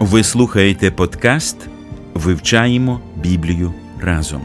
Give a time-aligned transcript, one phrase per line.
[0.00, 1.56] Ви слухаєте подкаст
[2.14, 4.40] Вивчаємо Біблію разом.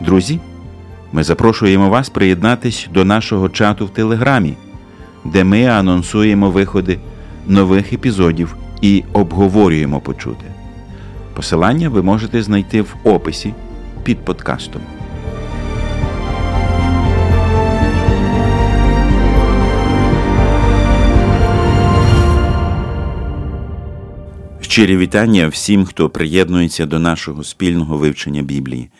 [0.00, 0.40] Друзі,
[1.12, 4.54] ми запрошуємо вас приєднатись до нашого чату в Телеграмі,
[5.24, 6.98] де ми анонсуємо виходи
[7.46, 10.44] нових епізодів і обговорюємо почути.
[11.34, 13.54] Посилання ви можете знайти в описі
[14.04, 14.82] під подкастом.
[24.78, 28.90] Щирі вітання всім, хто приєднується до нашого спільного вивчення Біблії.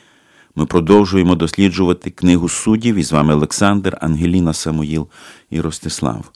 [0.55, 5.09] Ми продовжуємо досліджувати книгу суддів і з вами Олександр, Ангеліна Самуїл
[5.51, 6.33] і Ростислав.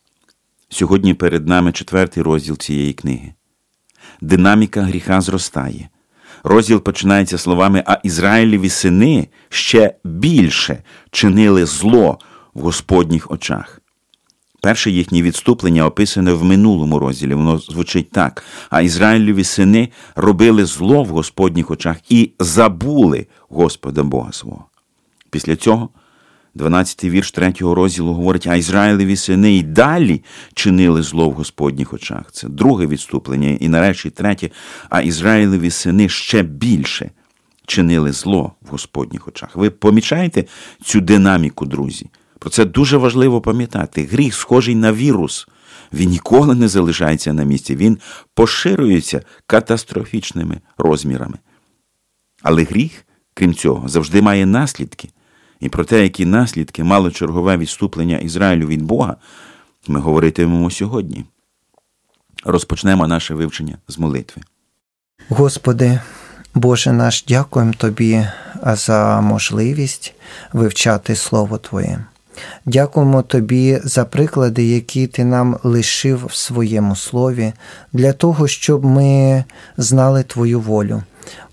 [0.68, 3.34] Сьогодні перед нами четвертий розділ цієї книги.
[4.20, 5.88] Динаміка гріха зростає.
[6.42, 12.18] Розділ починається словами: А Ізраїлеві сини ще більше чинили зло
[12.54, 13.81] в Господніх очах.
[14.62, 17.34] Перше їхнє відступлення описане в минулому розділі.
[17.34, 24.32] Воно звучить так: а Ізраїлеві сини робили зло в Господніх очах і забули Господа Бога
[24.32, 24.64] свого.
[25.30, 25.88] Після цього,
[26.56, 30.22] 12-й вірш 3 розділу говорить, а Ізраїлеві сини й далі
[30.54, 32.32] чинили зло в Господніх очах.
[32.32, 34.50] Це друге відступлення, і нарешті третє,
[34.90, 37.10] а Ізраїлеві сини ще більше
[37.66, 39.56] чинили зло в Господніх очах.
[39.56, 40.44] Ви помічаєте
[40.82, 42.06] цю динаміку, друзі?
[42.42, 44.04] Про це дуже важливо пам'ятати.
[44.04, 45.48] Гріх схожий на вірус.
[45.92, 47.98] Він ніколи не залишається на місці, він
[48.34, 51.38] поширюється катастрофічними розмірами.
[52.42, 53.04] Але гріх,
[53.34, 55.08] крім цього, завжди має наслідки.
[55.60, 59.16] І про те, які наслідки мало чергове відступлення Ізраїлю від Бога,
[59.88, 61.24] ми говоритимемо сьогодні.
[62.44, 64.42] Розпочнемо наше вивчення з молитви.
[65.28, 66.00] Господи,
[66.54, 68.26] Боже наш, дякуємо Тобі
[68.64, 70.14] за можливість
[70.52, 72.04] вивчати Слово Твоє.
[72.66, 77.52] Дякуємо Тобі за приклади, які ти нам лишив в своєму слові,
[77.92, 79.44] для того, щоб ми
[79.76, 81.02] знали Твою волю.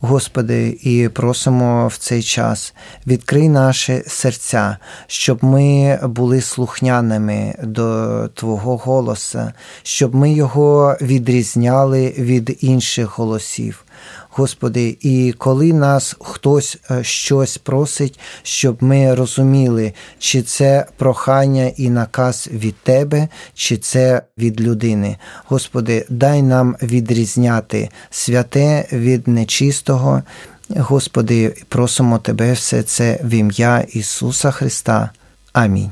[0.01, 2.73] Господи, і просимо в цей час
[3.07, 9.53] відкрий наші серця, щоб ми були слухняними до Твого голоса,
[9.84, 13.85] щоб ми його відрізняли від інших голосів.
[14.29, 21.90] Господи, і коли нас хтось е, щось просить, щоб ми розуміли, чи це прохання і
[21.90, 25.18] наказ від Тебе, чи це від людини.
[25.45, 30.23] Господи, дай нам відрізняти святе від нечистого.
[30.78, 35.09] Господи, просимо Тебе все це в ім'я Ісуса Христа.
[35.53, 35.91] Амінь.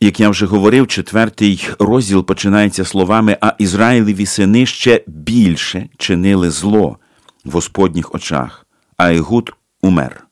[0.00, 6.98] Як я вже говорив, четвертий розділ починається словами: А Ізраїлеві сини ще більше чинили зло
[7.44, 8.66] в Господніх очах,
[8.96, 10.26] а Егуд умер.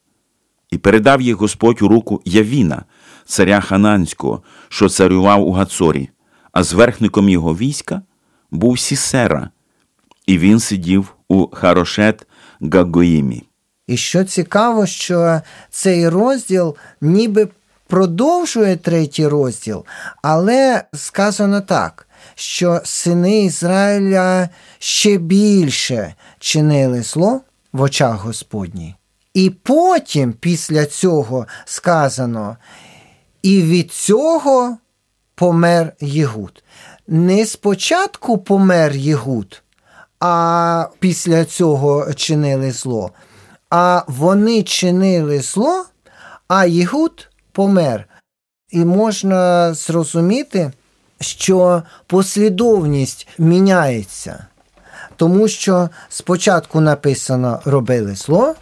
[0.70, 2.84] І передав їх Господь у руку Явіна,
[3.24, 6.10] царя Хананського, що царював у Гацорі,
[6.52, 8.02] а зверхником його війська
[8.50, 9.50] був Сісера,
[10.26, 12.26] і він сидів у Харошет
[12.60, 13.42] Гагоїмі.
[13.86, 15.40] І що цікаво, що
[15.70, 17.48] цей розділ ніби
[17.86, 19.84] продовжує третій розділ,
[20.22, 22.06] але сказано так
[22.40, 27.40] що сини Ізраїля ще більше чинили зло
[27.72, 28.94] в очах Господні.
[29.34, 32.56] І потім, після цього, сказано,
[33.42, 34.76] і від цього
[35.34, 36.62] помер Єгуд.
[37.08, 39.62] Не спочатку помер Єгуд,
[40.20, 43.10] а після цього чинили зло.
[43.70, 45.84] А вони чинили зло,
[46.48, 48.08] а Єгуд помер.
[48.70, 50.72] І можна зрозуміти,
[51.20, 54.46] що послідовність міняється,
[55.16, 58.54] тому що спочатку написано робили зло,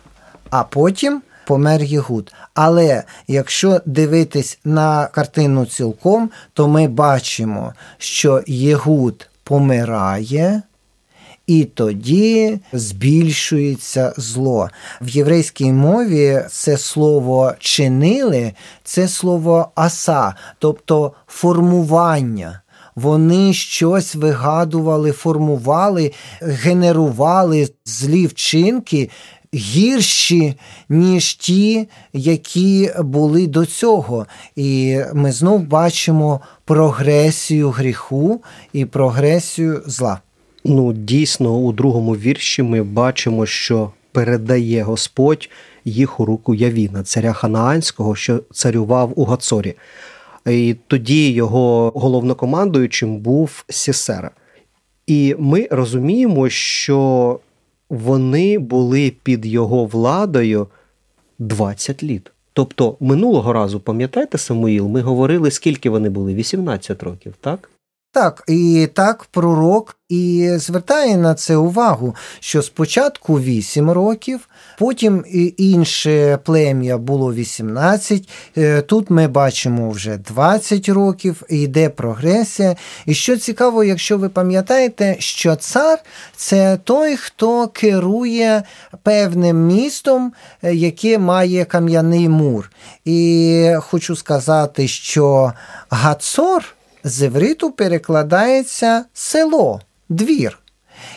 [0.51, 2.33] а потім помер Єгуд.
[2.55, 10.63] Але якщо дивитись на картину цілком, то ми бачимо, що Єгуд помирає.
[11.49, 14.69] І тоді збільшується зло.
[15.01, 18.53] В єврейській мові це слово чинили,
[18.85, 22.61] це слово аса, тобто формування.
[22.97, 29.11] Вони щось вигадували, формували, генерували злі вчинки
[29.55, 30.55] гірші,
[30.89, 34.27] ніж ті, які були до цього.
[34.57, 38.43] І ми знов бачимо прогресію гріху
[38.73, 40.21] і прогресію зла.
[40.71, 45.51] Ну, дійсно, у другому вірші ми бачимо, що передає Господь
[45.85, 49.75] їх у руку Явіна, царя Ханаанського, що царював у Гацорі.
[50.47, 54.31] І тоді його головнокомандуючим був Сісера.
[55.07, 57.41] І ми розуміємо, що
[57.91, 60.67] вони були під його владою
[61.39, 62.33] 20 літ.
[62.53, 66.35] Тобто минулого разу, пам'ятаєте, Самуїл, ми говорили, скільки вони були?
[66.35, 67.71] 18 років, так?
[68.13, 75.25] Так, і так пророк і звертає на це увагу, що спочатку 8 років, потім
[75.57, 82.77] інше плем'я було 18, е, тут ми бачимо вже 20 років, йде прогресія.
[83.07, 85.99] І що цікаво, якщо ви пам'ятаєте, що цар
[86.37, 88.63] це той, хто керує
[89.03, 90.33] певним містом,
[90.63, 92.71] е, яке має кам'яний мур.
[93.05, 95.53] І хочу сказати, що
[95.91, 100.59] Гацор з івриту перекладається село, двір.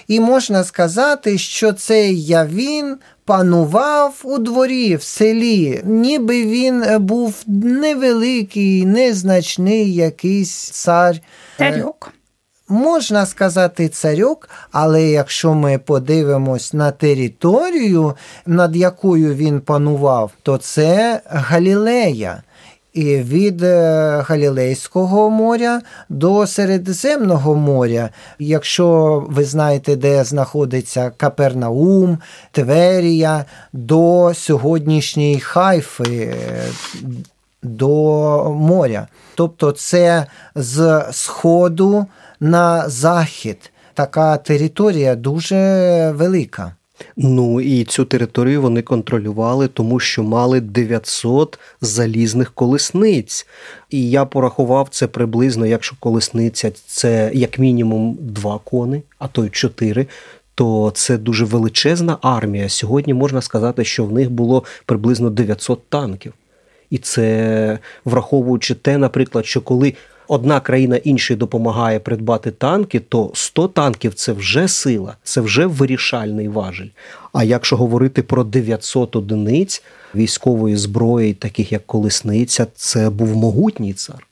[0.07, 8.85] І можна сказати, що цей явін панував у дворі в селі, ніби він був невеликий,
[8.85, 11.19] незначний якийсь цар.
[11.57, 12.13] Царьок.
[12.67, 21.21] Можна сказати царьок, але якщо ми подивимось на територію, над якою він панував, то це
[21.25, 22.43] Галілея.
[22.93, 28.09] І від е, Галілейського моря до Середземного моря.
[28.39, 32.17] Якщо ви знаєте, де знаходиться Капернаум,
[32.51, 36.63] Тверія, до сьогоднішньої Хайфи, е,
[37.63, 39.07] до моря.
[39.35, 42.05] Тобто це з сходу
[42.39, 43.71] на захід.
[43.93, 46.75] Така територія дуже велика.
[47.17, 53.47] Ну і цю територію вони контролювали, тому що мали 900 залізних колесниць.
[53.89, 59.49] І я порахував це приблизно, якщо колесниця це як мінімум два кони, а то й
[59.49, 60.07] чотири.
[60.55, 62.69] То це дуже величезна армія.
[62.69, 66.33] Сьогодні можна сказати, що в них було приблизно 900 танків.
[66.89, 69.93] І це враховуючи те, наприклад, що коли
[70.31, 76.47] одна країна іншій допомагає придбати танки, то 100 танків це вже сила, це вже вирішальний
[76.47, 76.87] важель.
[77.33, 79.83] А якщо говорити про 900 одиниць
[80.15, 84.27] військової зброї, таких як колесниця, це був могутній цар.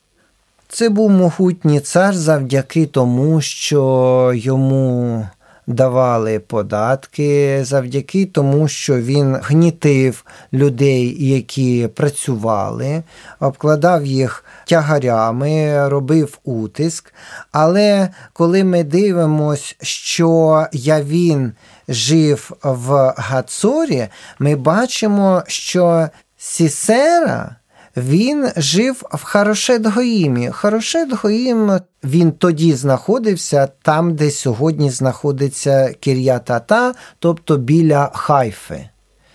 [0.67, 5.27] Це був могутній цар завдяки тому, що йому
[5.69, 13.03] давали податки завдяки тому, що він гнітив людей, які працювали,
[13.39, 17.13] обкладав їх тягарями, робив утиск.
[17.51, 21.53] Але коли ми дивимося, що Явін
[21.87, 24.07] жив в Гацорі,
[24.39, 26.07] ми бачимо, що
[26.37, 27.55] Сісера
[27.97, 30.51] він жив в Харошет-Гоїмі.
[30.51, 38.89] Харошет-Гоїм він тоді знаходився там, де сьогодні знаходиться Кір'ятата, тобто біля Хайфи.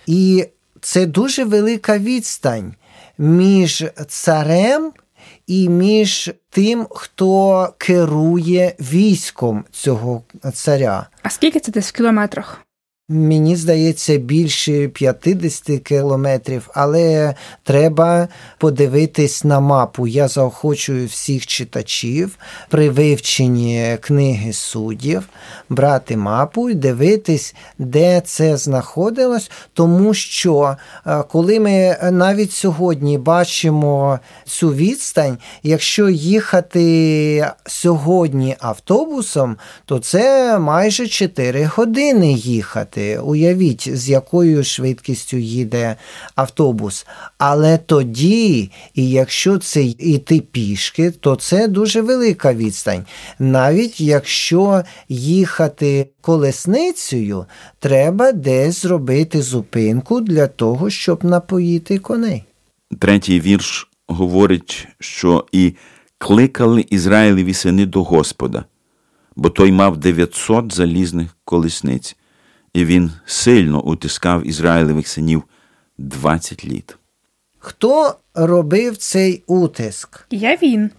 [0.05, 0.47] І
[0.81, 2.73] це дуже велика відстань
[3.17, 4.91] між царем
[5.47, 10.23] і між тим, хто керує військом цього
[10.53, 11.07] царя.
[11.23, 12.64] А скільки це десь в кілометрах?
[13.09, 20.07] Мені здається, більше 50 кілометрів, але треба подивитись на мапу.
[20.07, 22.37] Я заохочую всіх читачів
[22.69, 25.23] при вивченні книги суддів
[25.69, 34.19] брати мапу і дивитись, де це знаходилось, тому що е, коли ми навіть сьогодні бачимо
[34.45, 43.19] цю відстань, якщо їхати сьогодні автобусом, то це майже 4 години їхати їхати.
[43.19, 45.95] Уявіть, з якою швидкістю їде
[46.35, 47.05] автобус.
[47.37, 53.05] Але тоді, і якщо це йти пішки, то це дуже велика відстань.
[53.39, 57.45] Навіть якщо їхати колесницею,
[57.79, 62.43] треба десь зробити зупинку для того, щоб напоїти коней.
[62.99, 65.73] Третій вірш говорить, що і
[66.17, 68.65] кликали Ізраїлеві сини до Господа,
[69.35, 72.15] бо той мав 900 залізних колесниць
[72.75, 75.43] і він сильно утискав Ізраїлевих синів
[75.97, 76.97] 20 літ.
[77.59, 80.25] Хто робив цей утиск?
[80.29, 80.89] Я він.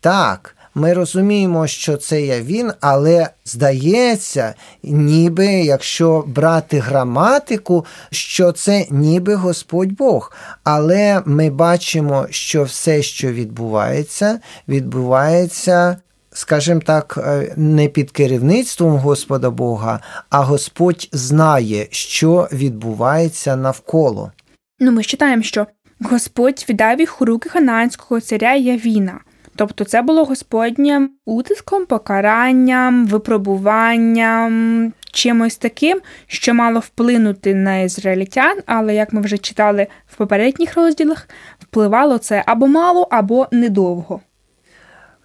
[0.00, 8.86] Так, ми розуміємо, що це є він, але здається, ніби якщо брати граматику, що це
[8.90, 10.32] ніби Господь Бог.
[10.64, 15.96] Але ми бачимо, що все, що відбувається, відбувається
[16.34, 20.00] скажімо так, е, не під керівництвом Господа Бога,
[20.30, 24.32] а Господь знає, що відбувається навколо.
[24.80, 25.66] Ну, ми читаємо, що
[26.00, 29.20] Господь віддав їх у руки хананського царя Явіна.
[29.56, 38.94] Тобто це було Господнім утиском, покаранням, випробуванням, чимось таким, що мало вплинути на ізраїльтян, але
[38.94, 44.20] як ми вже читали в попередніх розділах, впливало це або мало, або недовго.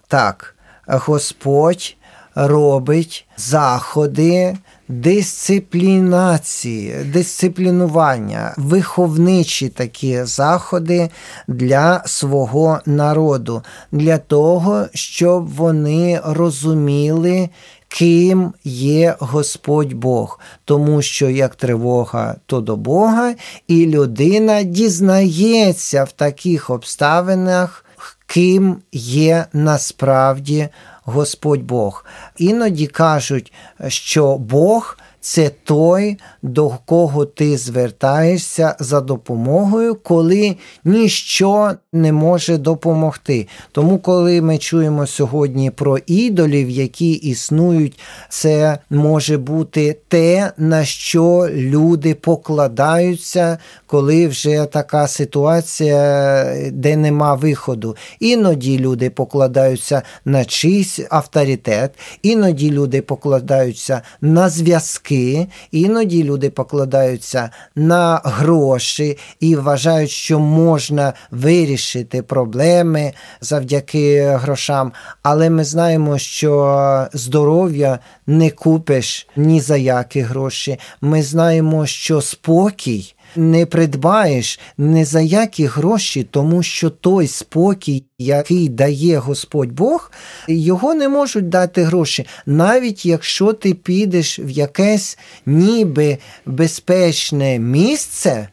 [0.08, 0.54] Так,
[0.90, 1.96] Господь
[2.34, 4.56] робить заходи
[4.88, 11.10] дисциплінації, дисциплінування, виховничі такі заходи
[11.48, 17.48] для свого народу, для того, щоб вони розуміли.
[17.92, 23.34] Ким є Господь Бог, тому що як тривога, то до Бога,
[23.68, 27.84] і людина дізнається в таких обставинах,
[28.30, 30.68] ким є насправді
[31.02, 32.04] Господь Бог.
[32.36, 33.52] Іноді кажуть,
[33.88, 43.46] що Бог це той, до кого ти звертаєшся за допомогою, коли ніщо не може допомогти.
[43.72, 47.98] Тому, коли ми чуємо сьогодні про ідолів, які існують,
[48.28, 57.96] це може бути те, на що люди покладаються, коли вже така ситуація, де нема виходу.
[58.20, 67.50] Іноді люди покладаються на чийсь авторитет, іноді люди покладаються на зв'язки зв'язки, іноді люди покладаються
[67.74, 74.92] на гроші і вважають, що можна вирішити проблеми завдяки грошам.
[75.22, 80.78] Але ми знаємо, що здоров'я не купиш ні за які гроші.
[81.00, 88.68] Ми знаємо, що спокій не придбаєш ні за які гроші, тому що той спокій, який
[88.68, 90.12] дає Господь Бог,
[90.48, 98.48] його не можуть дати гроші, навіть якщо ти підеш в якесь ніби безпечне місце.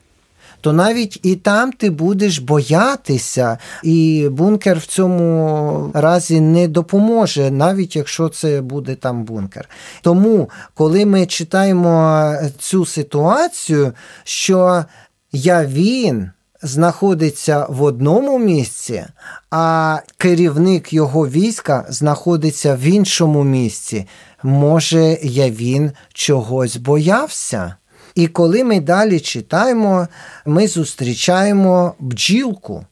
[0.68, 7.96] То навіть і там ти будеш боятися, і бункер в цьому разі не допоможе, навіть
[7.96, 9.70] якщо це буде там бункер.
[10.02, 13.94] Тому, коли ми читаємо цю ситуацію,
[14.24, 14.86] що
[15.32, 16.32] я він
[16.62, 19.06] знаходиться в одному місці,
[19.52, 24.08] а керівник його війська знаходиться в іншому місці,
[24.44, 27.76] може, я він чогось боявся.
[28.18, 30.08] І коли ми далі читаємо,
[30.46, 32.86] ми зустрічаємо бджілку.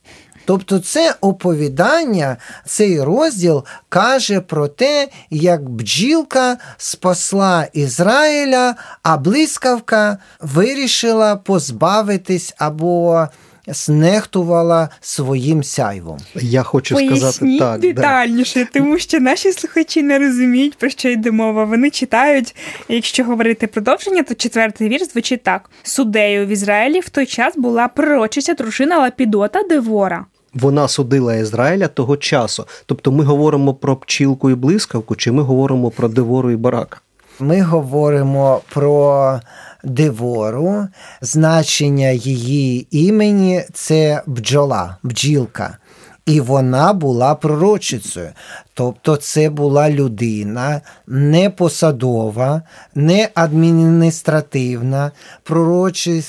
[0.46, 11.36] Тобто це оповідання, цей розділ каже про те, як бджілка спасла Ізраїля, а блискавка вирішила
[11.36, 13.28] позбавитись або
[13.68, 16.18] знехтувала своїм сяйвом.
[16.36, 18.26] Я хочу Поясніть сказати так.
[18.56, 18.66] да.
[18.74, 21.64] тому що наші слухачі не розуміють, про що йде мова.
[21.64, 22.56] Вони читають,
[22.90, 27.88] якщо говорити продовження, то четвертий вірш звучить так: судею в Ізраїлі в той час була
[27.88, 30.26] пророчиця дружина Лапідота Девора.
[30.54, 32.66] Вона судила Ізраїля того часу.
[32.86, 37.00] Тобто ми говоримо про пчілку і блискавку, чи ми говоримо про Девору і Барака?
[37.40, 39.40] Ми говоримо про
[39.86, 40.88] Девору,
[41.22, 45.78] значення її імені це бджола, бджілка.
[46.26, 48.30] І вона була пророчицею.
[48.78, 52.62] Тобто це була людина не посадова,
[52.96, 55.12] не адміністративна,
[55.44, 56.24] пророчий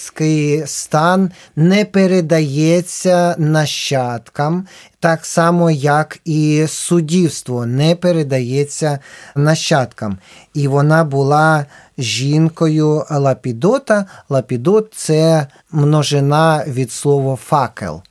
[0.67, 4.67] стан не передається нащадкам,
[5.01, 8.99] так само, як і суддівство не передається
[9.35, 10.19] нащадкам.
[10.55, 11.67] І вона була
[11.99, 14.07] жінкою лапідота.
[14.29, 18.03] Лапідот це множина від слова факел.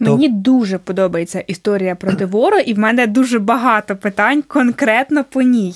[0.00, 5.74] Мені дуже подобається історія про Девору, і в мене дуже багато питань конкретно по ній.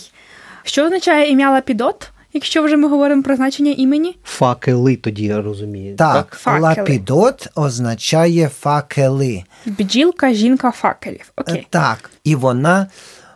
[0.63, 4.17] Що означає ім'я Лапідот, якщо вже ми говоримо про значення імені?
[4.25, 5.97] Факели тоді я розумію.
[5.97, 6.63] Так, Факели.
[6.63, 9.45] лапідот означає факели.
[9.67, 11.33] Бджілка, жінка факелів.
[11.37, 11.67] Окей.
[11.71, 12.87] Так, і вона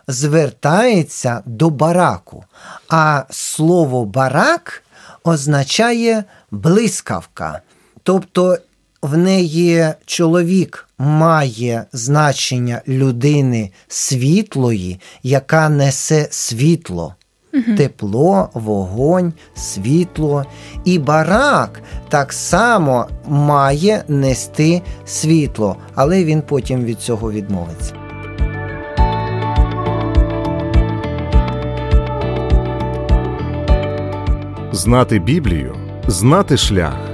[0.07, 2.43] звертається до бараку.
[2.89, 4.83] А слово барак
[5.23, 7.61] означає блискавка.
[8.03, 8.57] Тобто
[9.01, 17.15] в неї чоловік має значення людини світлої, яка несе світло.
[17.77, 20.45] Тепло, вогонь, світло.
[20.85, 27.93] І барак так само має нести світло, але він потім від цього відмовиться.
[34.71, 35.75] Знати Біблію,
[36.07, 37.08] знати шлях.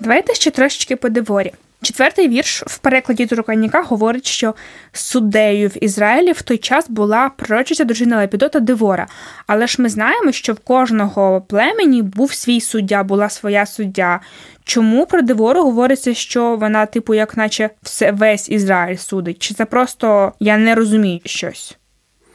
[0.00, 1.52] Давайте ще трошечки по Деворі.
[1.82, 4.54] Четвертий вірш в перекладі Турканіка говорить, що
[4.92, 9.06] суддею в Ізраїлі в той час була пророчиця дружина Лепідота Девора.
[9.46, 14.20] Але ж ми знаємо, що в кожного племені був свій суддя, була своя суддя.
[14.64, 19.38] Чому про Девору говориться, що вона, типу, як наче все весь Ізраїль судить?
[19.38, 21.76] Чи це просто я не розумію щось?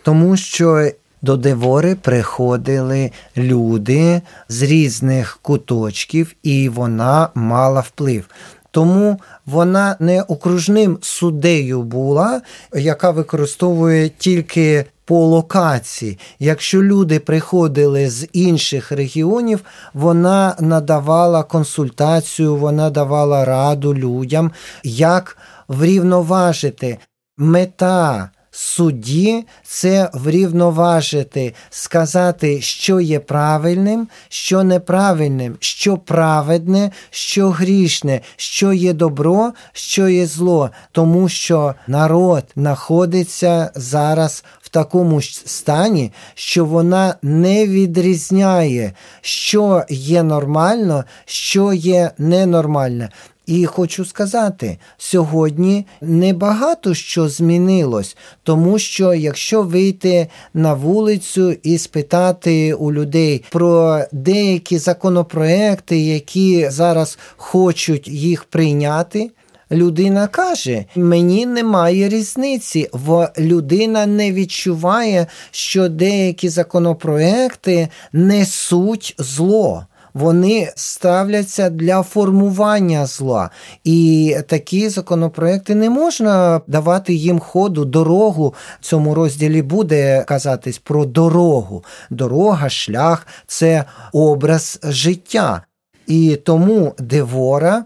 [0.03, 0.91] Тому що
[1.24, 8.25] до Девори приходили люди з різних куточків, і вона мала вплив.
[8.72, 12.42] Тому вона не окружним суддею була,
[12.74, 16.20] яка використовує тільки по локації.
[16.39, 19.60] Якщо люди приходили з інших регіонів,
[19.94, 24.51] вона надавала консультацію, вона давала раду людям,
[24.84, 25.38] як
[25.68, 26.98] врівноважити
[27.38, 28.30] мета.
[28.56, 38.94] Судді це врівноважити, сказати, що є правильним, що неправильним, що праведне, що грішне, що є
[38.94, 47.68] добро, що є зло, тому що народ знаходиться зараз в такому стані, що вона не
[47.68, 53.10] відрізняє, що є нормально, що є ненормальне.
[53.46, 62.74] І хочу сказати, сьогодні небагато що змінилось, тому що якщо вийти на вулицю і спитати
[62.74, 69.32] у людей про деякі законопроекти, які зараз хочуть їх прийняти.
[69.72, 80.72] Людина каже, мені немає різниці, бо людина не відчуває, що деякі законопроекти несуть зло вони
[80.75, 83.50] ставляться для формування зла.
[83.84, 88.53] І такі законопроекти не можна давати їм ходу, дорогу.
[88.82, 91.84] В цьому розділі буде казатись про дорогу.
[92.10, 95.62] Дорога, шлях це образ життя.
[96.08, 97.86] І тому Девора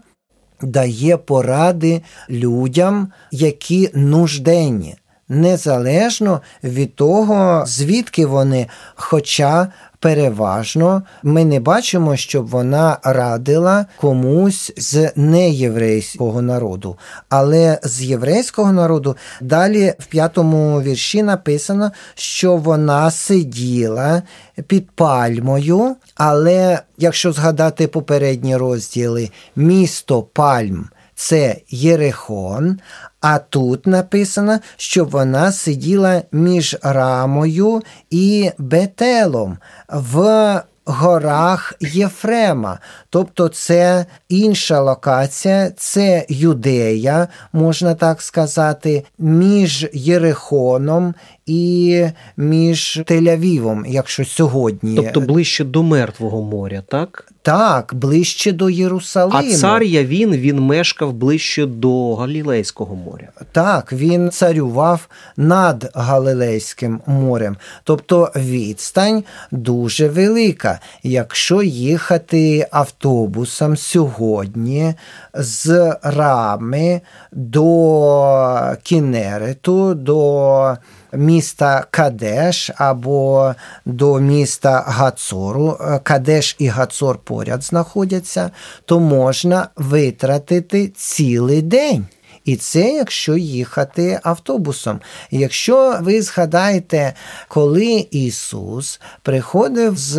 [0.62, 4.96] дає поради людям, які нужденні.
[5.28, 9.68] Незалежно від того, звідки вони, хоча
[10.00, 16.96] переважно ми не бачимо, щоб вона радила комусь з неєврейського народу.
[17.28, 24.22] Але з єврейського народу далі в п'ятому вірші написано, що вона сиділа
[24.66, 30.88] під пальмою, але якщо згадати попередні розділи, місто Пальм.
[31.20, 32.80] Це Єрехон,
[33.20, 42.78] а тут написано, що вона сиділа між рамою і бетелом в горах Єфрема.
[43.10, 51.14] Тобто це інша локація, це Юдея, можна так сказати, між Єрихоном
[51.48, 52.04] і
[52.36, 54.96] між Тель-Авівом, якщо сьогодні.
[54.96, 57.32] Тобто ближче до Мертвого моря, так?
[57.42, 59.38] Так, ближче до Єрусалиму.
[59.38, 63.28] А цар Явін, він мешкав ближче до Галілейського моря.
[63.52, 67.56] Так, він царював над Галилейським морем.
[67.84, 70.80] Тобто відстань дуже велика.
[71.02, 74.94] Якщо їхати автобусом сьогодні
[75.34, 77.00] з рами
[77.32, 80.76] до Кінерету, до
[81.12, 88.50] міста Кадеш або до міста Гацору, Кадеш і Гацор поряд знаходяться,
[88.84, 92.06] то можна витратити цілий день.
[92.44, 95.00] І це якщо їхати автобусом.
[95.30, 97.14] Якщо ви згадаєте,
[97.48, 100.16] коли Ісус приходив з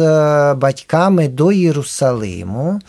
[0.54, 2.80] батьками до Єрусалиму,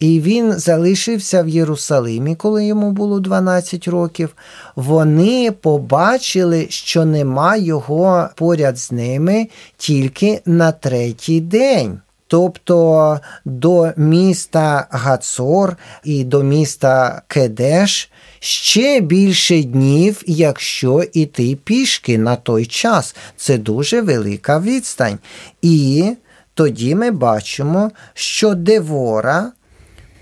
[0.00, 4.36] і він залишився в Єрусалимі, коли йому було 12 років.
[4.76, 12.00] Вони побачили, що нема його поряд з ними тільки на третій день.
[12.28, 22.36] Тобто до міста Гацор і до міста Кедеш ще більше днів, якщо йти пішки на
[22.36, 23.16] той час.
[23.36, 25.18] Це дуже велика відстань.
[25.62, 26.12] І
[26.54, 29.52] тоді ми бачимо, що Девора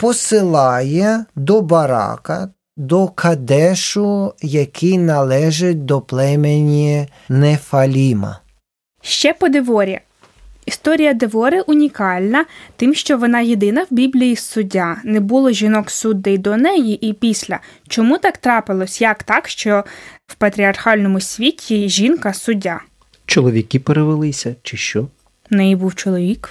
[0.05, 8.41] посилає до барака, до Кадешу, який належить до племені Нефаліма.
[9.03, 10.01] Ще по Деворі.
[10.67, 12.45] Історія Девори унікальна,
[12.77, 14.97] тим, що вона єдина в Біблії суддя.
[15.05, 17.61] Не було жінок суддей до неї і після.
[17.89, 19.01] Чому так трапилось?
[19.01, 19.85] Як так, що
[20.27, 22.81] в патріархальному світі жінка суддя?
[23.27, 25.03] Чоловіки перевелися, чи що?
[25.51, 26.51] В неї був чоловік.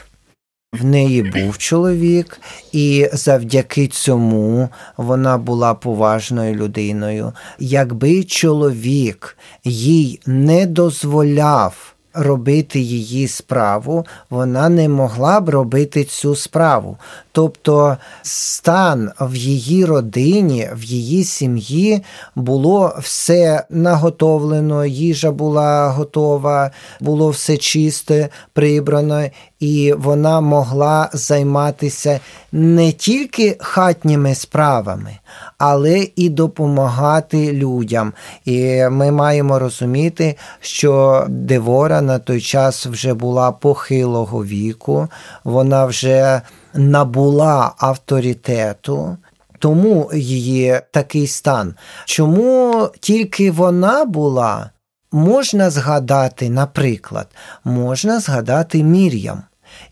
[0.74, 7.34] В неї був чоловік, і завдяки цьому вона була поважною людиною.
[7.60, 16.98] Якби чоловік їй не дозволяв робити її справу, вона не могла б робити цю справу.
[17.32, 22.04] Тобто стан в її родині, в її сім'ї
[22.36, 29.26] було все наготовлено, їжа була готова, було все чисте, прибрано,
[29.64, 32.20] і вона могла займатися
[32.52, 35.18] не тільки хатніми справами,
[35.58, 38.14] але і допомагати людям.
[38.46, 45.08] І ми маємо розуміти, що Девора на той час вже була похилого віку,
[45.44, 46.42] вона вже
[46.74, 49.18] набула авторитету.
[49.60, 51.76] Тому її такий стан.
[52.06, 54.70] Чому тільки вона була,
[55.12, 57.28] можна згадати, наприклад,
[57.64, 59.44] можна згадати Мір'ям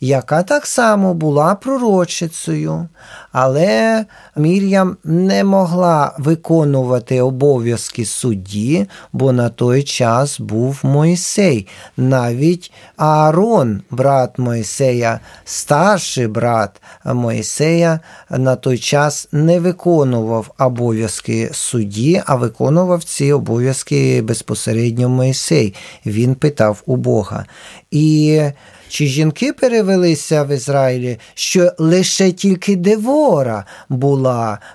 [0.01, 2.89] яка так само була пророчицею,
[3.31, 11.67] але Мір'ям не могла виконувати обов'язки судді, бо на той час був Мойсей.
[11.97, 22.35] Навіть Аарон, брат Мойсея, старший брат Мойсея, на той час не виконував обов'язки судді, а
[22.35, 25.75] виконував ці обов'язки безпосередньо Мойсей.
[26.05, 27.45] Він питав у Бога.
[27.91, 28.41] І
[28.91, 34.20] чи жінки перевелися в Ізраїлі, що лише тільки Девора була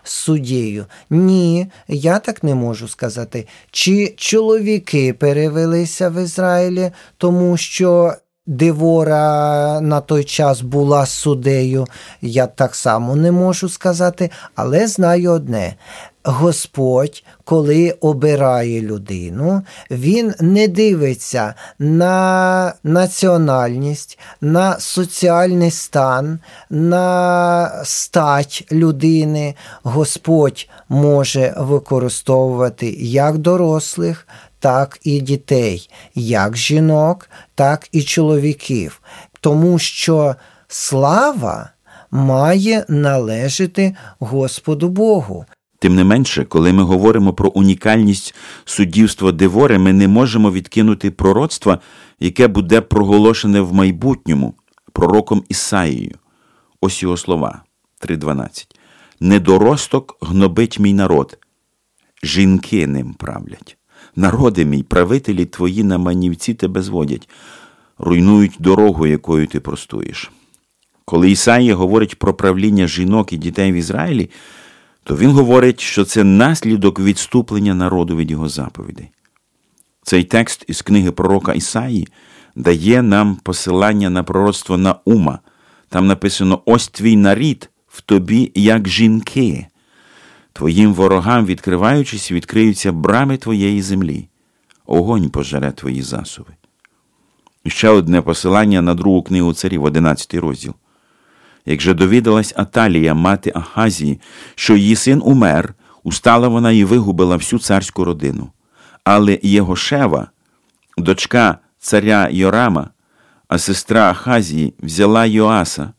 [0.04, 0.86] суддєю?
[1.10, 3.46] Ні, я так не можу сказати.
[3.70, 8.14] Чи чоловіки перевелися в Ізраїлі, тому що.
[8.48, 11.86] Девора на той час була суддею,
[12.20, 15.74] я так само не можу сказати, але знаю одне:
[16.28, 26.38] Господь, коли обирає людину, він не дивиться на національність, на соціальний стан,
[26.70, 29.54] на стать людини.
[29.82, 39.00] Господь може використовувати як дорослих, так і дітей, як жінок, так і чоловіків.
[39.40, 40.34] Тому що
[40.68, 41.70] слава
[42.10, 45.46] має належати Господу Богу.
[45.78, 48.34] Тим не менше, коли ми говоримо про унікальність
[48.64, 51.78] суддівства Девори, ми не можемо відкинути пророцтва,
[52.20, 54.54] яке буде проголошене в майбутньому
[54.92, 56.14] пророком Ісаїєю.
[56.80, 57.62] Ось його слова
[58.00, 58.66] 3.12.
[59.20, 61.38] Недоросток гнобить мій народ,
[62.22, 63.76] жінки ним правлять.
[64.16, 67.28] Народи мій, правителі твої на манівці тебе зводять,
[67.98, 70.30] руйнують дорогу, якою ти простуєш.
[71.04, 74.30] Коли Ісаїя говорить про правління жінок і дітей в Ізраїлі,
[75.06, 79.10] то він говорить, що це наслідок відступлення народу від його заповідей.
[80.02, 82.08] Цей текст із книги пророка Ісаї
[82.56, 85.38] дає нам посилання на пророцтво Наума.
[85.88, 89.66] Там написано: Ось твій нарід в тобі, як жінки.
[90.52, 94.28] Твоїм ворогам, відкриваючись, відкриються брами твоєї землі,
[94.86, 96.54] огонь пожере твої засови.
[97.66, 100.74] Ще одне посилання на другу книгу царів, 11 розділ.
[101.66, 104.20] Як же довідалась Аталія, мати Ахазії,
[104.54, 108.50] що її син умер, устала вона і вигубила всю царську родину.
[109.04, 110.30] Але Єгошева,
[110.98, 112.90] дочка царя Йорама,
[113.48, 115.92] а сестра Ахазії взяла Йоаса,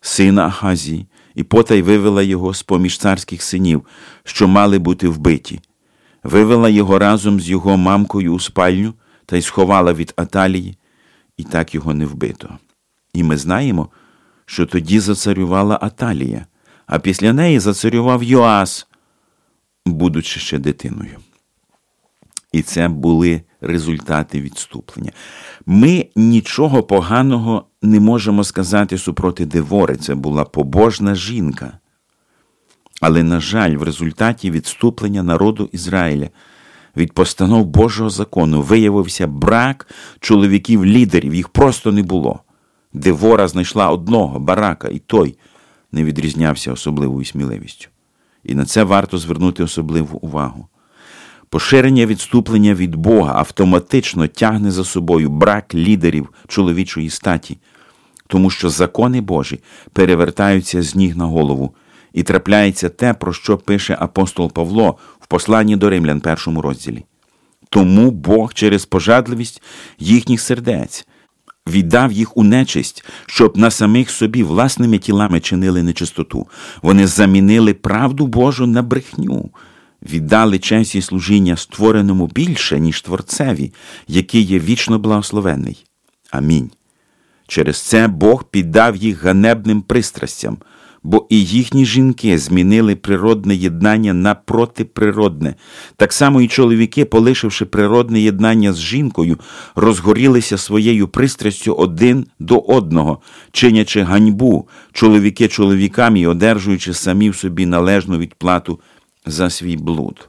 [0.00, 3.86] сина Ахазії, і потай вивела його з поміж царських синів,
[4.24, 5.60] що мали бути вбиті,
[6.22, 8.94] вивела його разом з його мамкою у спальню
[9.26, 10.76] та й сховала від Аталії,
[11.36, 12.58] і так його не вбито.
[13.12, 13.88] І ми знаємо,
[14.46, 16.46] що тоді зацарювала Аталія,
[16.86, 18.86] а після неї зацарював Йоас,
[19.86, 21.18] будучи ще дитиною.
[22.52, 25.12] І це були результати відступлення.
[25.66, 29.96] Ми нічого поганого не можемо сказати супроти Девори.
[29.96, 31.78] Це була побожна жінка.
[33.00, 36.30] Але, на жаль, в результаті відступлення народу Ізраїля
[36.96, 39.88] від постанов Божого закону виявився брак
[40.20, 42.40] чоловіків-лідерів, їх просто не було.
[42.96, 45.36] Девора знайшла одного барака, і той
[45.92, 47.88] не відрізнявся особливою сміливістю.
[48.44, 50.68] І на це варто звернути особливу увагу.
[51.48, 57.58] Поширення відступлення від Бога автоматично тягне за собою брак лідерів чоловічої статі,
[58.26, 59.60] тому що закони Божі
[59.92, 61.74] перевертаються з ніг на голову,
[62.12, 67.04] і трапляється те, про що пише апостол Павло в посланні до римлян першому розділі.
[67.68, 69.62] Тому Бог через пожадливість
[69.98, 71.06] їхніх сердець
[71.66, 76.46] віддав їх у нечисть, щоб на самих собі власними тілами чинили нечистоту.
[76.82, 79.50] Вони замінили правду Божу на брехню
[80.02, 83.72] віддали честь і служіння створеному більше, ніж Творцеві,
[84.08, 85.84] який є вічно благословений.
[86.30, 86.70] Амінь.
[87.48, 90.58] Через це Бог піддав їх ганебним пристрастям,
[91.02, 95.54] бо і їхні жінки змінили природне єднання на протиприродне.
[95.96, 99.38] Так само і чоловіки, полишивши природне єднання з жінкою,
[99.74, 103.18] розгорілися своєю пристрастю один до одного,
[103.52, 108.80] чинячи ганьбу чоловіки чоловікам і одержуючи самі в собі належну відплату
[109.26, 110.28] за свій блуд.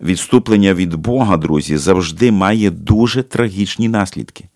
[0.00, 4.48] Відступлення від Бога, друзі, завжди має дуже трагічні наслідки.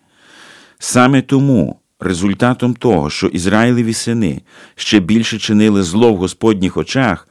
[0.79, 4.41] Саме тому результатом того, що Ізраїлеві сини
[4.75, 7.27] ще більше чинили зло в Господніх очах,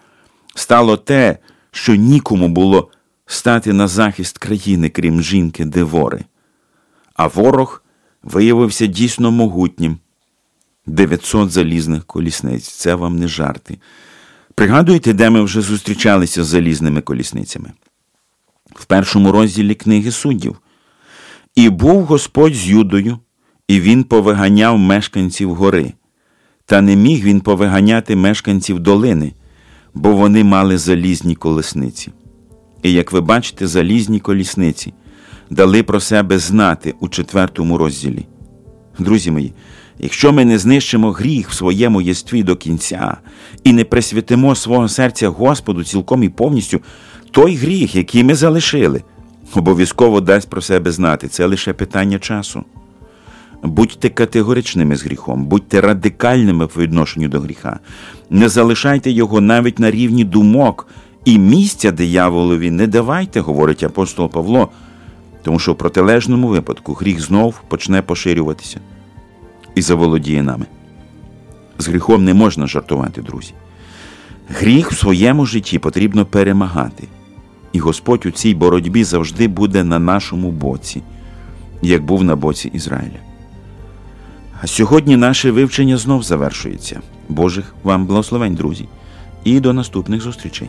[0.55, 1.39] стало те,
[1.71, 2.91] що нікому було
[3.27, 6.25] стати на захист країни, крім жінки Девори.
[7.15, 7.83] А ворог
[8.23, 9.99] виявився дійсно могутнім.
[10.87, 12.69] 900 залізних колісниць.
[12.69, 13.79] Це вам не жарти.
[14.55, 17.73] Пригадуєте, де ми вже зустрічалися з залізними колісницями?
[18.75, 20.57] В першому розділі книги суддів.
[21.55, 23.19] І був Господь з Юдою,
[23.69, 25.93] і він повиганяв мешканців гори.
[26.67, 29.33] Та не міг він повиганяти мешканців долини,
[29.95, 32.13] бо вони мали залізні колесниці.
[32.83, 34.93] І як ви бачите, залізні колісниці
[35.51, 38.27] дали про себе знати у четвертому розділі.
[38.99, 39.53] Друзі мої,
[39.99, 43.17] якщо ми не знищимо гріх в своєму єстві до кінця
[43.65, 46.81] і не присвятимо свого серця Господу цілком і повністю,
[47.31, 49.03] той гріх, який ми залишили,
[49.55, 51.29] обов'язково дасть про себе знати.
[51.29, 52.65] Це лише питання часу.
[53.63, 57.81] Будьте категоричними з гріхом, будьте радикальними в відношенню до гріха,
[58.31, 60.87] не залишайте його навіть на рівні думок
[61.25, 64.69] і місця дияволові не давайте, говорить апостол Павло,
[65.43, 68.81] тому що в протилежному випадку гріх знов почне поширюватися
[69.75, 70.67] і заволодіє нами.
[71.79, 73.53] З гріхом не можна жартувати, друзі.
[74.49, 77.05] Гріх в своєму житті потрібно перемагати,
[77.73, 81.03] і Господь у цій боротьбі завжди буде на нашому боці,
[81.83, 83.28] як був на боці Ізраїля.
[84.63, 87.01] А сьогодні наше вивчення знов завершується.
[87.29, 88.89] Божих вам благословень, друзі,
[89.45, 90.69] і до наступних зустрічей.